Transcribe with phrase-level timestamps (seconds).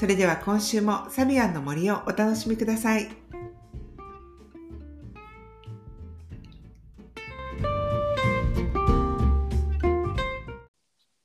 [0.00, 3.10] それでは今週もサビアンの森をお楽しみください。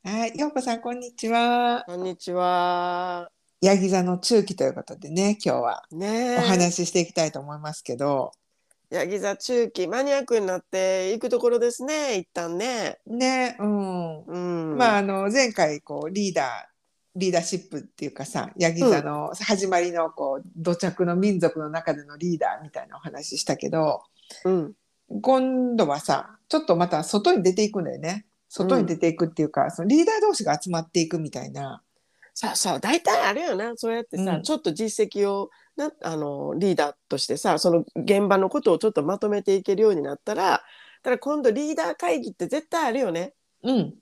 [0.04, 1.86] はい、ようこさんこんにちは。
[1.88, 3.32] こんにちは。
[3.62, 6.38] ヤギ座の中期ということでね、今日はねえ。
[6.40, 8.34] お話ししていきたいと思いますけど、
[8.90, 12.18] ヤギ座中期マニアックになっていくところですね。
[12.18, 13.00] 一旦ね。
[13.08, 14.24] ね、うん。
[14.26, 14.38] う
[14.74, 14.78] ん。
[14.78, 16.75] まああの前回こうリーダー
[17.16, 24.04] リーダーシップっていうかさヤギ座の始まりのこう土着の民族の中でのリーダーみたいなお話したけど
[24.44, 24.74] うん。
[25.22, 31.82] 今度はさちょっとまた外に出ていくんだよね外に出ていくっていうか、そのリーダー同士が集まっていくみたいな
[32.36, 32.80] そうそう。
[32.82, 33.74] 大体あるよな。
[33.78, 40.62] そうやってさ、うんちょっと実績をなあのリーダーとしてさ、その現場のことをちょっとまとめていけるようになったら、
[41.02, 43.34] ただ今度リーダー会議って絶対あるよね。
[43.64, 43.94] うん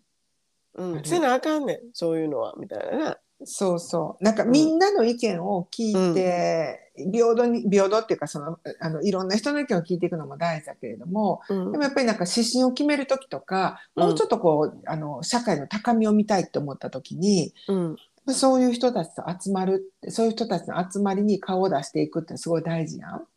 [0.75, 1.03] うん。
[1.03, 1.79] せなあかんねん。
[1.93, 3.17] そういうのはみたいなな。
[3.45, 17.95] そうそうなんかみんなの意見を聞いて、平等に平等っていうかそのあのいろんな人の意見を聞いていくのも大事だけれどもうんでもやっぱりなんか指針を決める時とか、うんもうちょっとこうあの社会の高みを見たいって思った時にうん。
[18.29, 23.27] そういう人たちと集まるそういう人たちの集まりに顔を出していくってすごい大事やん。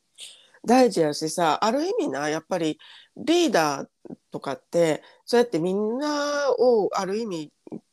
[0.65, 2.79] 大事やしさある意味なやっぱり
[3.17, 3.87] リーダー
[4.31, 7.53] とかってそうやってみんなをある意味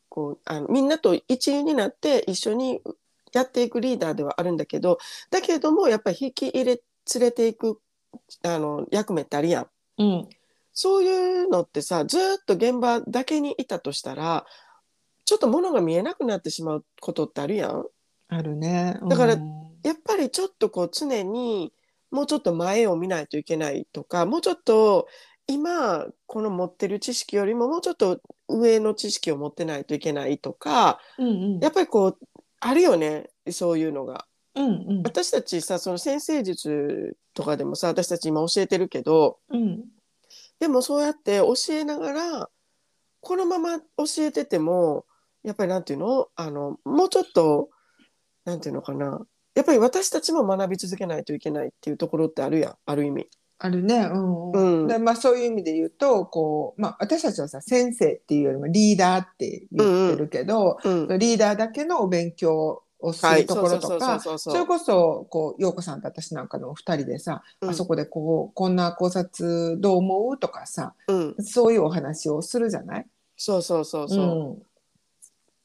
[0.10, 2.82] こうあのみんなと一員になって一緒に
[3.34, 5.00] やっていくリーダーではあるんだけど
[5.32, 6.82] だけどもやっぱり引き入れ
[7.16, 7.80] 連れていく
[8.44, 9.68] あの役目ってあるやん。
[9.98, 10.30] うん、
[10.72, 14.46] そういうのってさずーっと現場だけにいたとしたら
[15.26, 17.86] ちょっと物が見えなくなってしまうことってあるやん。
[18.30, 19.00] あるね。
[19.08, 21.74] だからうんやっぱりちょっとこう常に
[22.10, 25.08] もうちょっと前を見ないといけないとかもうちょっと
[25.48, 31.60] 今この持ってる知識よりももうちょっと上の知識を持ってないといけないとかうんうん。
[31.60, 32.18] やっぱりこう
[32.60, 34.26] あるよねそういうのが。
[34.56, 35.04] うんうん。
[35.04, 39.84] 私たちさその先生術とかでもさ私たち今教えてるけどうん。
[40.60, 42.50] でもそうやって教えながら
[43.20, 43.86] このまま教
[44.20, 45.06] えてても
[45.44, 46.30] やっぱりなんていうの？
[46.36, 47.70] あのもうちょっと
[48.46, 49.20] なんていうのかな？
[49.56, 53.28] やっぱり私たちも学び続けないといけないっていうところってあるやんある意味。
[53.66, 54.10] あるね。
[54.12, 54.82] うんうん。
[54.82, 54.88] うん。
[54.88, 63.44] でまあ、そういう意味で言うとこう、まあ、私たちはさ先生っていうよりもリーダーって言ってるけど、うん、リーダーだけのお勉強をすはい。
[63.44, 67.70] るところとかそれこそこう陽子さんと私なんかの2人でさ、うん。
[67.70, 70.38] あそこでこうこんな考察どう思う？
[70.38, 73.06] とかさうん、そういうお話をするじゃない、
[73.38, 74.26] そうそうそうそう、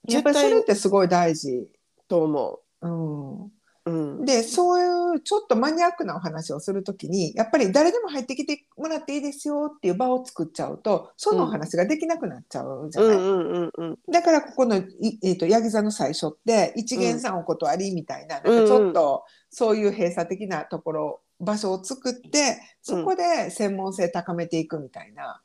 [0.07, 1.69] うん、やっぱりそれってすごい大事。
[2.09, 3.53] と思うん、
[3.89, 3.93] う。
[4.19, 25.41] うん、でそういうちょっとマニアックなお話をするときにやっぱり誰でも入ってきてもらっていいですよっていう場を作っちゃうとそのお話ができなくなっちゃうじゃない、だからここのい、えー、とヤギ座の最初って一元さんお断りみたいな,、うんなんかちょっとそういう閉鎖的なところ場所を作ってそこで専門性高めていくみたいな。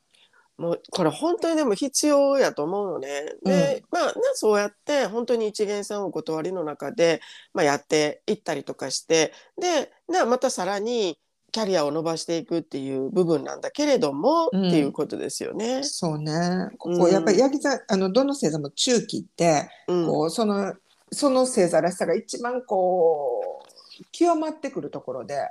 [0.56, 3.32] もうこれ本当にでも必要やと思うのね。
[3.44, 7.20] で、まあなそうやって本当に一元さんお断りの中で、
[7.52, 11.18] まあ、やっていったりとかしてでなまたさらに
[11.54, 14.68] キャリアを伸ばしていくっていう部分なんだけれども、うん。
[14.68, 15.84] っていうことですよね。
[15.84, 16.32] そうね。
[16.78, 16.98] こうん。
[16.98, 20.06] こやっぱりヤギ座あのどの星座も中期ってうん。
[20.06, 20.74] こうその
[21.12, 25.48] その星座らしさが一番こう極まってくるところで。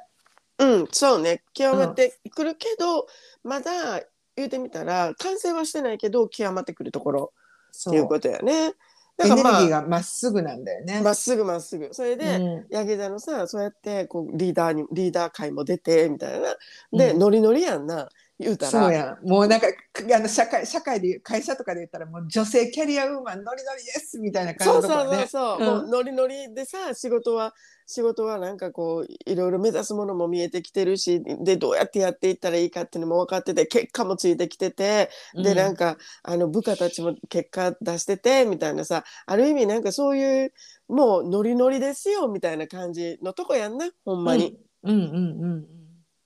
[0.59, 1.41] うん、そうね。
[1.53, 3.07] 極まってくるけど、
[3.43, 4.01] まだ
[4.35, 7.33] 言うてみたら完成はしてないけど極まってくるところ
[7.71, 7.93] そう。
[7.93, 8.73] っていうことやね。
[9.15, 11.01] だエネルギからまあーがまっすぐなんだよね。
[11.01, 11.89] まっすぐまっすぐ。
[11.91, 12.65] それで、うん。
[12.69, 16.55] ヤギ座のさそうやってこうリーダーにリーダー会も出てみたいな。
[16.91, 17.19] で、うん。
[17.19, 18.09] ノリノリやんな
[18.39, 18.71] 言うたら。
[18.71, 19.27] そうやん。
[19.27, 24.89] もうなんかあの社会社会で会社とかで言ったらもう女性キャリアウーマンノリノリですみたいな感そうそう。
[24.89, 25.65] そうそう、うん。
[25.65, 27.53] もうノリノリでさ仕事は
[27.85, 35.09] 仕事はなんかこういろいろ目指すものも見えてきてるしでどうやってやっていったらいいかっていうのも分かってて結果もついてきてて。
[35.35, 40.53] でなんかかあの部下たちも結果出しててみたいなさある意味なんかそういう
[40.87, 44.57] もうノリノリですよみたいな感じのとこやんなほんまに。
[44.83, 45.82] うんうんうん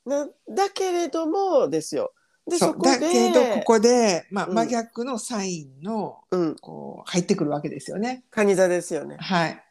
[0.08, 2.14] なだけれどもですよ。
[2.50, 8.24] でそこでだけどここで、まあ、うん真逆のサインのうん、こう入ってくるわけですよね。
[8.32, 9.18] カニ座ですよね。
[9.20, 9.64] はい。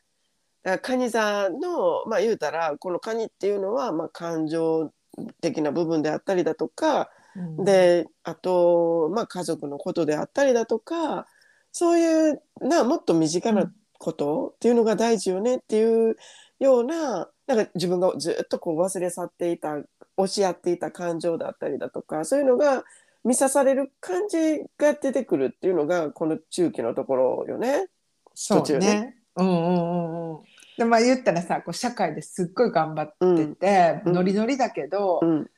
[0.62, 4.92] だから蟹座のまあ言うたらこの蟹っていうのはまあ感情
[5.40, 11.26] 的な部分であったりだとか、うん、であと、まあ、家族のことであったりだとか
[11.72, 16.16] そういうなもっと身近なことっていうのが大事よねっていう
[16.58, 19.76] ようななんか自分がずっとこう忘れ去っていた
[20.16, 22.84] 押し合っていた感情だったりだとかそういうのが
[23.24, 27.88] 見刺される感じが出てくるっていうのがこの中期のところよね。
[28.34, 28.78] そうね。
[28.78, 29.16] ね。
[29.36, 30.42] うんうんうんうん。
[30.78, 34.12] でまあ言ったらさこう社会ですっごい頑張ってて、うん。
[34.12, 35.50] ノリノリだけど、うん、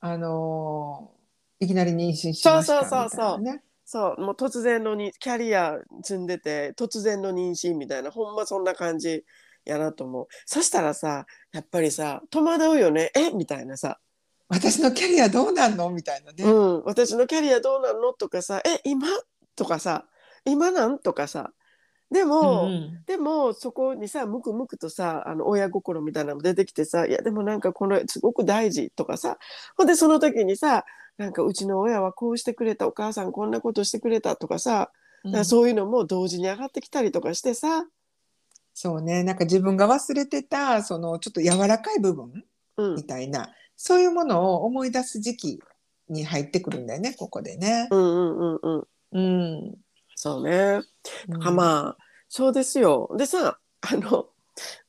[0.00, 1.14] あのー
[1.60, 3.60] いきなり妊娠しましたみたいな、ね、そうそうそう。
[3.86, 4.20] そう。
[4.20, 9.24] もう突然のにキャリア積んでて突然の妊娠みたいなほんまそんな感じ
[9.64, 10.26] やなと思う。
[10.46, 13.10] そしたらさやっぱりさ戸惑うよね。
[13.14, 13.30] え？
[13.30, 13.98] みたいなさ、
[14.48, 15.90] 私のキャリアどうなんの？
[15.90, 16.44] みたいなね。
[16.44, 18.12] うん、私のキャリアどうなんの？
[18.12, 18.62] とかさ。
[18.64, 18.80] え？
[18.84, 19.08] 今？
[19.56, 20.06] とかさ。
[20.44, 20.98] 今なん？
[20.98, 21.50] とかさ。
[22.10, 27.06] でも、うんでもそこにさムクムクとさあの親心みたいなのも出てきてさ。
[27.06, 29.38] いやでもなんかこれすごく大事とかさ。
[29.76, 30.84] ほんでその時にさ
[31.16, 32.86] なんかうちの親はこうしてくれた。
[32.86, 34.36] お母さんこんなことしてくれた。
[34.36, 34.90] とかさ、
[35.24, 35.44] うん。
[35.44, 37.86] そういうのも同時に上がってきたりとかしてさ、
[38.74, 39.22] そうね。
[39.22, 42.44] なんか自分が忘れてたそのちょっと柔らかい部分
[42.76, 42.94] うん。
[42.96, 45.60] みたいなそういうものを思い出す時期
[46.08, 47.88] に入ってくるんだよねここでね。
[47.90, 48.84] うんうんうんうん。
[49.12, 49.20] う
[49.70, 49.74] ん。
[50.16, 50.80] そうね、
[51.28, 51.42] うん。
[51.42, 53.14] はまあそうですよ。
[53.16, 54.26] でさあの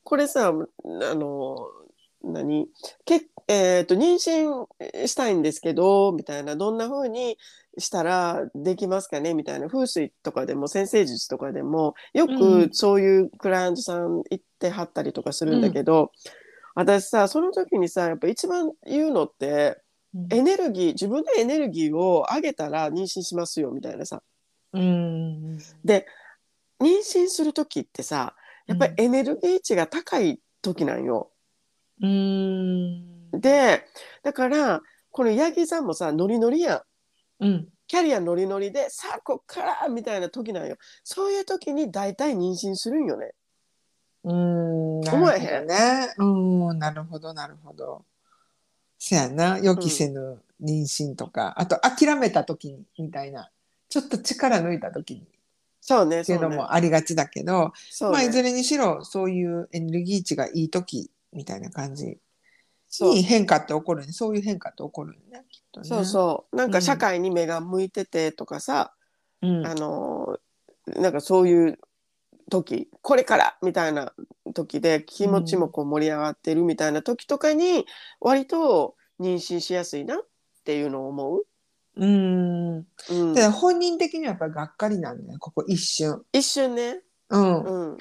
[0.02, 0.52] これさあ
[1.14, 1.56] の
[2.24, 2.66] 何？
[3.04, 7.38] け、えー、と妊娠したいんですけどみたいなどんな風に
[7.78, 9.34] したらできますかね？
[9.34, 9.68] みたいな。
[9.68, 12.68] 風水とかでも先生術とかでもようくん。
[12.72, 16.12] そういうクライアントさん行ってはったりとかするんだけど、
[16.74, 19.80] 私さその時にさやっぱ一番言うのって
[20.14, 20.28] うん。
[20.32, 24.22] エネルギー自分でエネルギーを上げたら妊娠しますよみたいなさ。
[24.72, 25.58] うん。
[25.84, 26.06] で
[26.80, 28.34] 妊娠する時ってさ
[28.66, 31.30] やっぱりエネルギー値が高い時なんよ。
[32.00, 33.30] うん。
[33.32, 33.84] で
[34.22, 34.80] だから
[35.10, 36.80] このヤギ座もさノリノリやん
[37.40, 37.68] うん。
[37.86, 40.76] キャリアノリノリでさあこっからみたいな時なんよ。
[41.04, 43.32] そういう時に大体妊娠するんよね。
[44.24, 45.08] うん。
[45.08, 45.66] 思えへん。
[45.66, 46.14] ね。
[46.18, 46.24] う
[46.72, 48.04] んなるほどなるほど。
[48.98, 53.50] せやな予期せぬ妊娠とか、あと諦めた時にみたいな。
[53.88, 55.20] ちょっと力抜いた時に。
[55.20, 55.24] っ
[55.80, 58.14] そうねていうのもありがちだけど、そうね。
[58.14, 62.18] まあいずれにしろそういうエネルギー値がいい時みたいな感じ
[63.04, 64.12] に変化って起こるね。
[64.12, 65.88] そういう変化って起こるねきっとね。
[65.88, 66.56] そうそう。
[66.56, 66.72] なんうん。
[66.72, 68.94] か社会に目が向いててとかさ、
[69.42, 69.66] うん。
[69.66, 70.38] あの
[70.86, 71.78] なんかそういう
[72.50, 74.12] 時これからみたいな
[74.54, 77.86] 時で気持ちもこう盛り上がってるみたいな時とかに
[78.20, 80.18] 割と妊娠しやすいなっ
[80.64, 81.42] ていうのを思う。
[81.96, 82.76] うん。
[83.10, 86.22] うん、で本人的にはやっぱりがっかりなんだよここ一瞬。
[86.32, 87.00] 一瞬ね、
[87.30, 87.62] うん。
[87.62, 87.98] うん、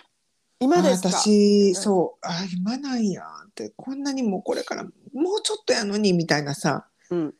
[0.65, 1.75] 今ですかあ私うん。
[1.75, 7.33] そうあ今なんやってこんなにもこれからもうちょっとやのにみたいなさうん、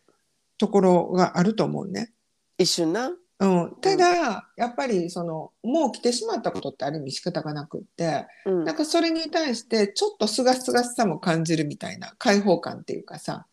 [0.58, 2.12] ところがあると思うね。
[2.58, 3.12] 一瞬な。
[3.38, 8.64] うん、ただ、やっぱりそのもう来てしまったことってある意味仕方がなくってうん。
[8.64, 13.46] なんかそれに対してちょっとすがすがしさも感じるみたいな開放感っていうかさ、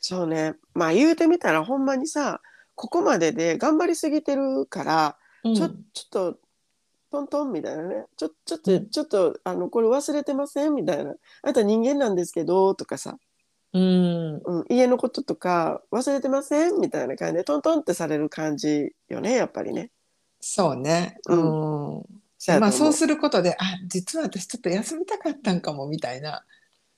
[0.00, 0.54] そうね。
[0.74, 2.40] まあ言うてみたらほんまにさ
[2.76, 5.54] ここまでで頑張りすぎてるから、うん。
[5.54, 6.38] ちょちょっと
[7.10, 8.04] トントンみたいなね。
[8.16, 8.90] ちょちょっと、うん。
[8.90, 10.74] ちょっとあのこれ忘れてません？
[10.74, 11.12] みたいな。
[11.42, 12.74] あなた人間なんですけど？
[12.74, 13.16] とかさ、
[13.72, 14.36] うん。
[14.44, 16.80] うん、家のこととか忘れてません？
[16.80, 19.90] みたいな感じでトントンってされる感じよねやっぱりね。
[20.40, 21.42] そうね、ううん。
[22.38, 26.44] そまあそうすることであ実は私ちょっと休みたかったんかもみたいな。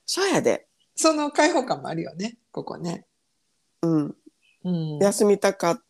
[0.05, 3.05] そうやで、その開放感もあるよねここね。
[3.81, 4.15] うん、
[4.65, 4.99] うん。
[4.99, 5.81] 休みたかっ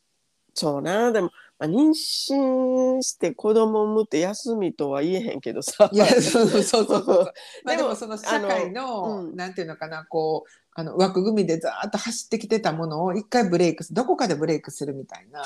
[0.53, 1.13] そうな。
[1.13, 1.31] でも、
[1.62, 7.34] まあ、妊娠して子供を産むって休みとは言えへんけどさいやそうそうそうそう。
[7.63, 15.44] まあでもその社会あののうんなんていうのかなこうあの枠組みでざーっと走ってきてたものを一回ブレイクすどこかでブレイクするみたいな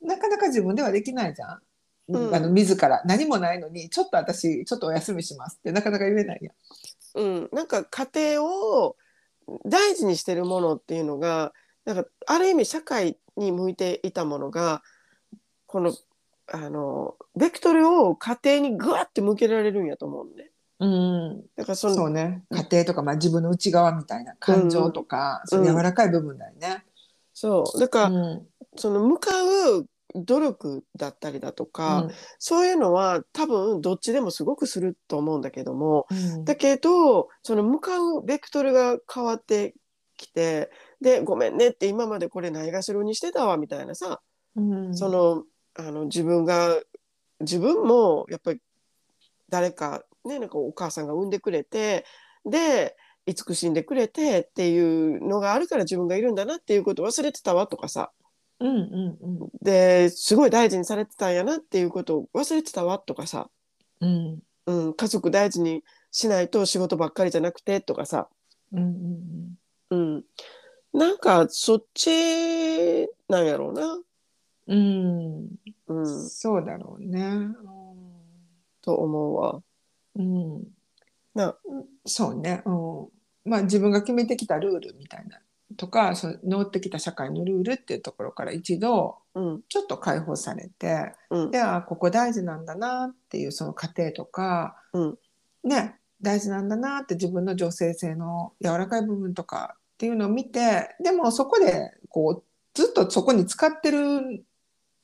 [0.00, 1.60] なかなか自分ではできないじゃん。
[2.08, 6.50] うんあの自ら何もないのにちょっと私ちょっとお休みしますってなかなか言えないや
[7.22, 7.22] ん。
[7.22, 8.08] うん、なんか家
[8.38, 8.96] 庭を
[9.66, 11.52] 大事にしてるものっていうのが
[11.84, 14.82] なんかある意味社会に向いていたものが
[15.68, 15.94] この
[16.50, 20.50] あのベクトルを家庭にぐわって向けられるんやと思うのね。
[20.80, 22.42] うん、だからそのそうね。
[22.50, 25.48] 家庭とか、まあ、自分の内側みたいな感情とか、うん。
[25.48, 26.84] その柔らかい部分だよね。
[27.34, 27.78] そう。
[27.78, 28.46] だから、うん。
[28.76, 29.30] その向か
[29.76, 32.08] う努力だったりだとか、
[32.38, 36.44] そういうのは多分どっちでもすごくすると思うんだけども、うん。
[36.44, 39.74] だけどその向かうベクトルが変わって
[40.16, 40.70] きて
[41.00, 44.20] でごめんねって今までこれないがしろにしてたわみたいなさ、
[44.56, 44.96] うん。
[44.96, 45.44] その
[45.78, 46.82] あの自分が
[47.40, 48.60] 自分もやっぱり
[49.48, 52.04] 誰かね、なんかお母さんが産んでくれて
[52.44, 58.10] で慈しんでくれてっていうのがあるから自分がいるんだなっていうことを忘れてたわとかさ。
[58.60, 59.48] うんうんうん。
[59.62, 63.48] ですごい大事にされてたんやなっていうことを忘れてたわとかさ、
[64.00, 64.38] うん。
[64.66, 68.28] うん、家族大事にしないと仕事ばっかりじゃなくてとかさ、
[68.72, 69.56] うん
[69.90, 69.98] うん。
[70.16, 70.24] うん、
[70.92, 73.98] なんかそっちなんやろうな、
[74.68, 75.48] うん。
[75.88, 77.48] うん、そうだろうね。
[78.82, 79.62] と思うわ。
[80.16, 80.64] うん、
[81.34, 81.54] な
[82.04, 85.38] そうね、うん、まあ自分が決めてきたルールみたいな
[85.76, 89.62] とかその乗ってきた社会のルールっていうところから一度うん。
[89.68, 91.50] ちょっと解放されてうん。
[91.50, 95.18] であここ大事なんだなっていうその過程とか、うん。
[95.64, 102.44] ね大事なんだなって自分の女性性の柔らかい部分とかっていうのを見てでもそこでこう
[102.74, 104.44] ずっとそこに使ってる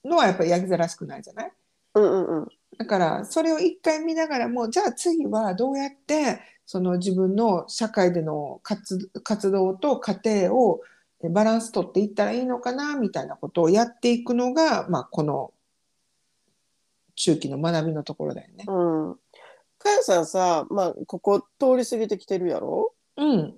[0.04, 1.52] のはやっぱりヤギ座らしくないじゃない？
[1.94, 2.48] うんうんうん。
[2.78, 10.80] だからそれを一回見ながらもじゃあ次はどうやってその自分の社会での活活動と家庭を
[11.22, 15.52] えバランス取っていったらいいのかなみたいなことをやっていくのが、まあ、この
[17.16, 18.64] 中期の学びのところだよね。
[18.66, 18.72] う
[19.12, 19.14] ん。
[19.78, 22.92] かやさんさ、まあ、ここ通り過ぎてきてるやろ？
[23.16, 23.54] うん、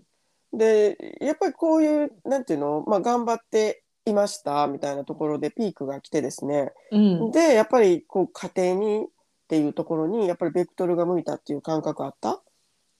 [0.53, 6.73] で、やっぱりこういう、なんていうの、まあ、頑張っていましたみたいなところでピークが来てですね。
[6.93, 9.09] うん、で、やっぱりこう家庭にっ
[9.49, 12.41] ていうところに、やっぱりベクトルが向いたっていう感覚あった？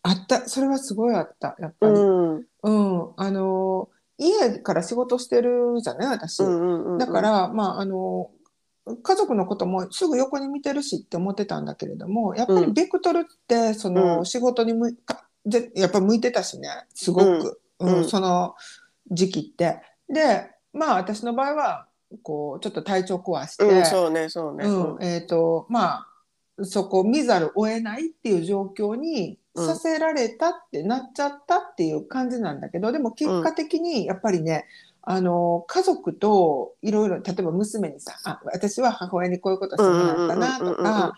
[0.03, 0.49] あった。
[0.49, 1.57] それはすごいあった。
[1.59, 1.93] やっぱり。
[1.93, 2.35] うん。
[2.35, 3.01] うん。
[3.01, 6.09] うん、あの家から仕事してるじゃない？
[6.09, 6.43] 私。
[6.43, 6.99] うんうん。
[6.99, 8.31] だか、ら、まああの
[9.03, 14.27] 家族のこともすぐ横に見てるしって思ってたんだけれどもやっぱりベクトルってその、うん。
[14.27, 16.69] 仕事にむかぜやっぱ向いてたしね。
[16.95, 17.89] すごく、うん。
[17.89, 17.97] うん。
[17.99, 18.09] うん。
[18.09, 18.55] その
[19.11, 19.81] 時期って。
[20.09, 21.87] でまあ私の場合は
[22.23, 24.65] こうちょっと体調壊して、うん、そうね、そうね。
[24.65, 26.07] うんえー、とま
[26.59, 34.67] あそこを見ざるを得ないっていう状況にうんさせられたってなっちゃったっていう感じなんだけど、でも結果的にやっぱりね
[35.01, 41.15] あの家族といろいろ例えば娘にさあ私は母親にこういうことしてもらったなとか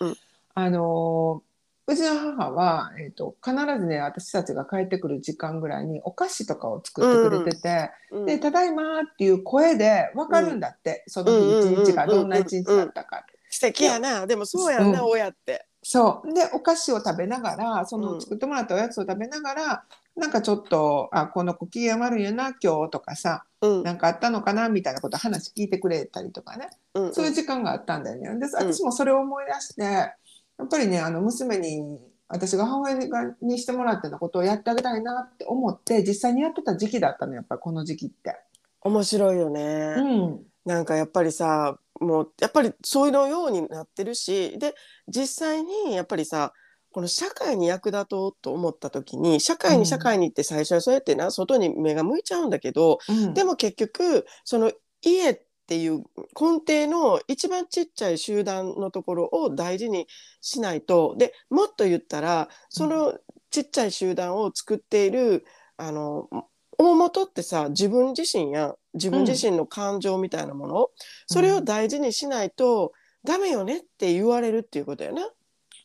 [0.55, 1.43] あの
[1.89, 7.91] うちの母は、えー、と必ずね私たちが帰ってくる時間ぐらいにお菓子とかを作ってくれてて。
[8.11, 13.25] うんで、ただいまっていう声で分かるんだって、その日一日がどんな一日だったか。
[13.51, 14.27] 素敵やな。
[14.27, 15.67] でもそうやんな、うん親って。
[15.83, 16.33] そう。
[16.33, 19.85] で、お菓子を食べながら、そうんの作ってもらったおやつを食べながら、
[20.17, 23.83] なんかちょっと、あ、この子機嫌悪いよな、今日とかさ、うん。
[23.83, 26.71] なんかあったのかなみたいなこと話聞いてくれたりとかね。
[26.95, 28.39] うんそういう時間があったんだよね。
[28.39, 30.13] で、私もそれを思い出して、
[30.59, 38.37] やっぱりね、あの、娘に、私が母親がにしてもらったようなことをやってあげたいなって思って、実際にやってた時期だったの、やっぱりこの時期って。
[38.83, 39.95] 面白いよね。
[39.97, 40.49] うん。
[40.69, 44.75] なんかやっぱりさもうやっぱりそういうのようになってるしで
[45.09, 46.53] 実際にやっぱりさ
[46.93, 54.71] この社会に役立とうと思った時に社会うんに社会にって最初はそうやってな外に目が向いちゃうんだけどうん、でも結局その
[55.03, 55.99] 家っていう
[56.39, 60.07] 根底の一番ちっちゃい集団のところを大事に
[60.41, 61.15] しないと。
[61.19, 63.19] でもっと言ったらその
[63.51, 65.45] ちっちゃい集団を作っている
[65.77, 66.29] あの
[66.79, 70.89] 大元ってさ自分自身や自分自身の感情みたいなもの、
[71.27, 72.93] それを大事にしないと
[73.25, 75.29] ダメよねって言われるっていうことやな。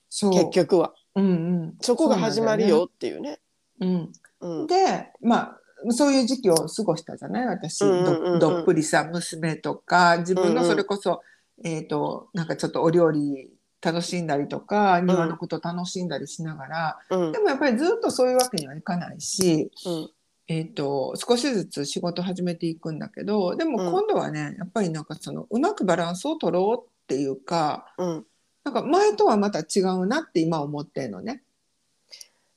[0.10, 0.94] 結局は。
[1.16, 1.30] うんう
[1.68, 3.40] ん、そこが始まるよっていうね。
[3.80, 4.12] うん、
[4.42, 4.68] うん。
[4.68, 5.60] でまあ
[5.92, 7.48] そういう時期を過ごしたじゃない？
[7.48, 8.40] 私、うんうんうんうん。
[8.40, 11.22] どどっぷりさ娘とか自分のそれこそ、
[11.64, 13.50] えっ、となんかちょっとお料理
[13.82, 17.32] 楽しんだりとか庭のこと楽しんだりしながら、うん。
[17.32, 20.10] でもやっぱりずっとそういうわけにはいかないし、うん。
[20.48, 23.92] えー、と少しずつ仕事始めていくんだけどでもうん。
[23.92, 28.26] 今度はね、やっぱりなんかそのうまくバランスを取ろうっていうかうん。
[28.64, 31.44] なんか前とはまた違うなって今思ってんのね。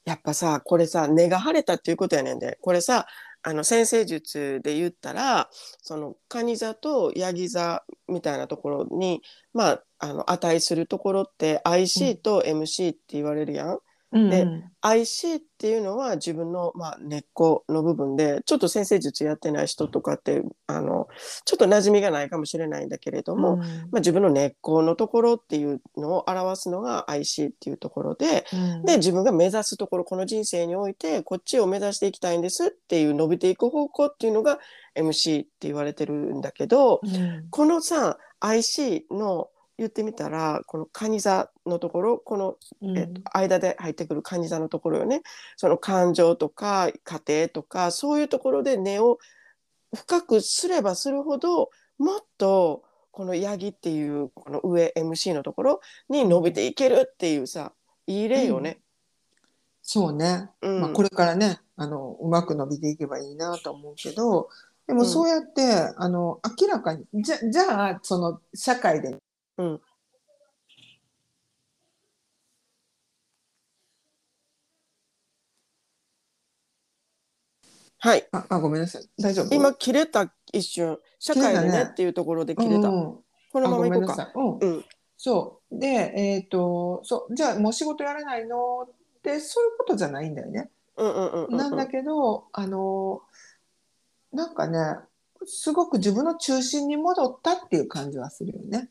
[0.06, 3.06] やっぱさこれさ根が腫れたっていうことやねんでこれさ
[3.42, 9.20] あの先生術で言ったらその蟹座とヤギ座みたいなところに
[9.52, 13.78] まああの値するところって IC と MC って言われるやん。
[14.12, 14.64] でうん。
[14.80, 21.08] IC っていうのは自分の、まあ、根っこの部分でちょっと先生術やってない人とかってあの
[21.44, 23.58] ちょっと馴染みがないかもしれないんだけれども、うん。
[23.58, 28.84] まあ、自分の根っこのところっていうのを表すのが IC っていうところでうん。
[28.84, 34.58] で自分が目指すところこの人生においてこっちを目指していきたいんですっていう伸びていく方向っていうのが
[34.96, 37.48] MC って言われてるんだけどうん。
[37.50, 39.48] このさ IC の
[39.78, 42.98] 言ってみたらこの蟹座のところこのうん。
[42.98, 45.22] えっと、間で入ってくる蟹座のところよね。
[45.56, 49.18] その感情とか家庭とかそういうところで根を
[49.94, 57.72] 深くすればするほどもっとこのヤギっていうこの上 MC のところに伸びていけるっていうさ
[58.06, 58.80] いい例よね。
[59.82, 60.50] そうね。
[60.62, 60.80] うん。
[60.80, 64.48] まあ、これからね、あの、うまく伸びていけばいいなと思うけど、
[64.88, 69.16] でもそうやって、あの、明らかに、じゃ、じゃあ、その、社会で、
[69.58, 69.80] うん
[77.98, 79.08] はいあ、あごめんなさい。
[79.18, 79.54] 大丈夫？
[79.54, 83.16] 今切れた一瞬社会で切れたねねっていうところで切れた、うんうん
[83.52, 84.32] このあままいこうかさい。
[84.34, 84.58] うん。
[84.58, 84.84] うん
[85.16, 85.78] そう。
[85.78, 90.70] で、えっ、と、そう、じゃあもう仕事やらないのって、そういうことじゃないんだよね。
[90.96, 93.22] うんうんうんうんなんだけど、あの、
[94.30, 94.78] なんかね、
[95.46, 98.90] すごく自分の中心に戻ったっていう感じはするよね。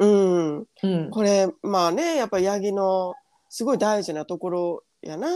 [0.00, 0.66] うん。
[0.82, 1.10] うん。
[1.10, 3.14] これまあねやっぱりヤギの
[3.48, 5.28] すごい大事なところやな。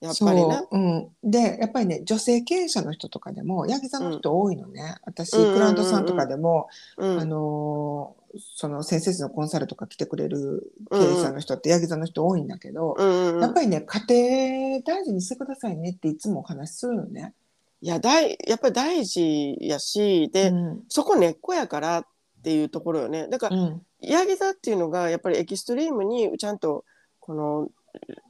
[0.00, 0.58] やっぱりな。
[0.58, 5.48] そう、うん、でやっぱりね女性経営者の人とかでもヤギ座の人多いのね、私うんうんうん。
[5.48, 7.20] うんクライアントさんとかでも、うん。
[7.20, 8.24] あのー
[8.56, 13.40] その先生室のコンサルとか来てくれる経営者の人ってヤギ座の人多いんだけど、うんうんうん。
[13.42, 17.32] やっぱりね家庭大事にしてくださいねっていつもお話しするのね。
[17.80, 20.82] いや大やっぱり大事やしで、うん。
[20.88, 22.04] そこ根っこやから
[22.44, 23.26] っていうところよね。
[23.28, 23.82] だからうん。
[24.00, 26.84] ヤギ座っていうのがやっぱりエキストリームにちゃんと
[27.20, 27.68] この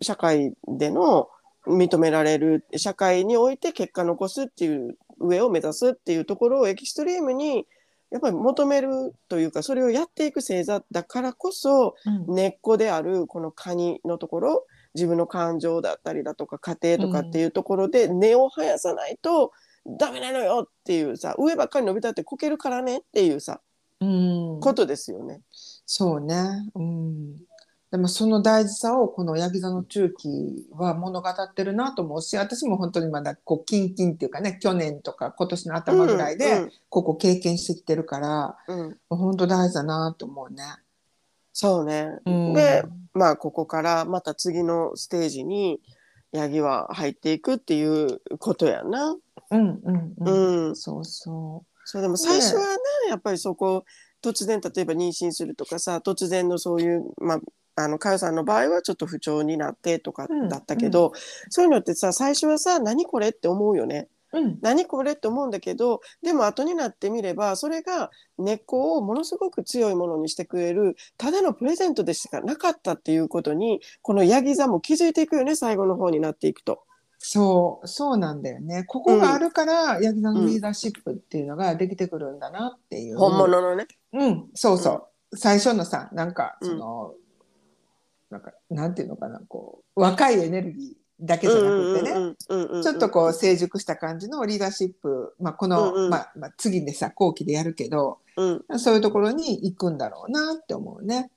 [0.01, 1.29] 社会での
[1.67, 7.67] 認められる社会において結果残すっていう上を目指すっていうところをエキストリームに
[8.13, 12.35] やっぱり求めるというかそれをやっていく星座だからこそうん。
[12.35, 19.51] 根っこであるこのカニのところ自分の感情だったりだとか家庭とかっていうところで根を生やさないと
[19.87, 23.59] ダメなのよっていうさ上ばっかり伸びたってこけるからねっていうさうん
[24.61, 25.41] ことですよね。
[25.87, 26.69] そうね。
[26.75, 27.37] うん。
[27.91, 40.65] でもその大事さをこのヤギ座の中期は物語ってるなと思うし、私も本当にまだこうキンキンっていうかね、去年とか今年の頭ぐらいでここ経験してきてるから、うんうん本当大事だなと思うね。
[41.53, 42.09] そうね。
[42.27, 42.83] うんで
[43.13, 45.81] まあここからまた次のステージに
[46.33, 49.17] ヤギは入っていくっていうことやな。
[49.53, 50.71] うんうんううん。
[50.73, 50.77] ん。
[50.77, 52.77] そうそそうでも最初はね
[53.11, 53.85] やっぱりそこ
[54.23, 57.41] 突然例えば妊娠するとかさ突然のそういうまあ
[57.77, 61.13] あの佳代さんの場合はちょっと不調になってとかうんだったけど、
[61.49, 64.09] そういうのってさ最初はさ何これって思うよね。
[64.33, 64.41] う。
[64.41, 64.59] うん。
[64.63, 76.83] 何これって思うんだけどでも後になってみればそれが根っこをものすごく強いものにしてくれるただのプレゼントでしかなかったっていうことにこのヤギ座も気づいていくよね最後の方になっていくと。
[77.27, 78.85] そう、そうなんだよね。
[78.85, 83.17] ここがあるから、ヤギ座のリーダーシップっていうのができてくるんだなっていう。
[83.17, 83.87] 本物のね。
[84.13, 85.37] うん、そうそう。
[85.39, 87.15] 最初のさ、なんか、うんその、
[88.29, 101.31] なんか、なんていうのかな、こう、若いエネルギーだけじゃなくてね、ちょっとこう、成熟した感じのリーダーシップ、まあ、この、うんうんまあ、まあ、次でさ、後期でやるけど、うん、うん、そういうところに行くんだろうなって思うね。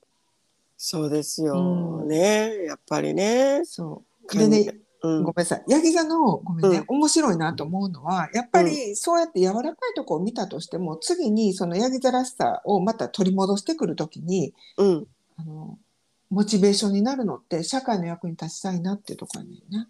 [0.76, 3.62] そうですよ、うんねやっぱりね。
[3.64, 4.38] そう。
[4.38, 5.64] でね、うんごめんなさい。
[5.68, 15.08] ヤギ座の、ごめんね、うん面白いなと思うのは、やっぱりそうやって柔らかいところを見たとしても、次にそのヤギ座らしさをまた取り戻してくるときに、うん、
[15.38, 15.78] あの、
[16.30, 19.88] モチベーションになるのって、社会の役に立ちたいなってところにね。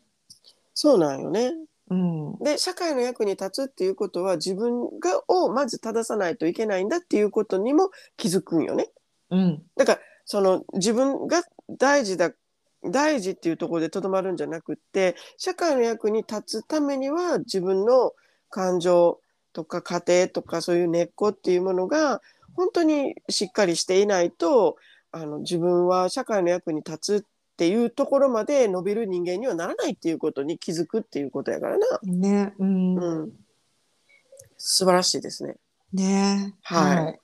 [0.74, 1.54] そうなんよね。
[1.90, 2.38] うん。
[2.40, 8.90] で社会の役に立つっていうことは自分がをまず正さないといけないんだっていうことにも気づくんよね。
[9.32, 9.64] うん。
[9.76, 12.32] だからその自分が大事だ
[12.84, 18.14] 大事っていうところでとどまるんじゃなくって社会の役に立つためには自分の
[18.50, 19.20] 感情
[19.54, 22.22] とか家庭とかそういう根っこっていうものが
[22.54, 24.78] 本当にしっかりしていないと
[25.12, 31.86] あの自分は社会の役に立つっていうところまで伸びる人間にはならないっていうことに気づくっていうことやからな。
[32.04, 32.54] ね。
[32.60, 32.96] うん。
[32.96, 33.32] うん、
[34.58, 35.56] 素晴らしいですね。
[35.92, 36.54] ね。
[36.62, 37.20] はい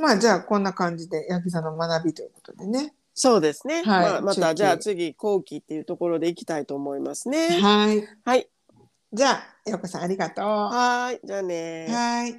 [0.00, 2.92] まあ、じゃあ、こんな感じで、ヤギ座の学びということでね。
[3.18, 3.76] そうですね。
[3.76, 7.48] はいまあ、またじゃあ次後期っていうところでいきたいと思いますね。
[7.48, 8.06] はい。
[8.24, 8.50] はい。
[9.10, 10.44] じゃあ、ようこさんありがとう。
[10.44, 11.26] はい。
[11.26, 11.86] じゃあね
[12.28, 12.34] い。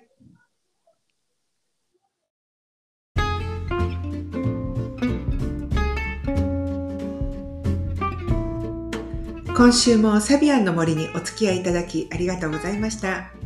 [9.56, 13.37] 今週もサビアンの森にお付き合いいただきありがとうございました。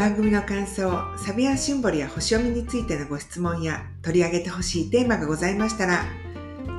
[0.00, 6.06] 番組の感想、サビアンシンボルや星読みについてのご質問や取り上げてほしいテーマがございましたら、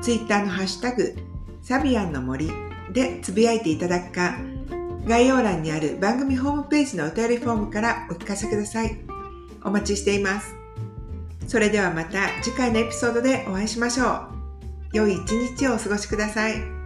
[0.02, 1.16] ツイッターのハッシュタグ、
[1.62, 2.50] サビアンの森
[2.92, 4.40] でつぶやいていただくか、
[5.06, 8.98] 概要欄にある番組ホームページのお便りフォームからお聞かせください。
[9.64, 10.56] お待ちしています。
[11.48, 14.30] それではまた次回のエピソードでお会いしましょう。
[14.94, 16.81] 良い一日をお過ごしください。